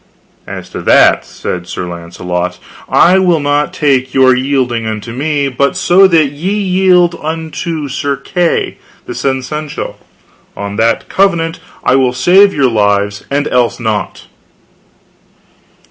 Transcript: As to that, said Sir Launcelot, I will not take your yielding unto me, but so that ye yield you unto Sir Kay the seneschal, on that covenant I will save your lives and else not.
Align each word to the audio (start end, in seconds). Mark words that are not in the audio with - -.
As 0.47 0.67
to 0.71 0.81
that, 0.81 1.23
said 1.25 1.67
Sir 1.67 1.85
Launcelot, 1.85 2.57
I 2.89 3.19
will 3.19 3.39
not 3.39 3.71
take 3.71 4.15
your 4.15 4.35
yielding 4.35 4.87
unto 4.87 5.11
me, 5.13 5.47
but 5.47 5.77
so 5.77 6.07
that 6.07 6.31
ye 6.31 6.53
yield 6.55 7.13
you 7.13 7.21
unto 7.21 7.87
Sir 7.87 8.17
Kay 8.17 8.79
the 9.05 9.13
seneschal, 9.13 9.99
on 10.57 10.77
that 10.77 11.07
covenant 11.07 11.59
I 11.83 11.97
will 11.97 12.13
save 12.13 12.51
your 12.51 12.71
lives 12.71 13.23
and 13.29 13.47
else 13.49 13.79
not. 13.79 14.25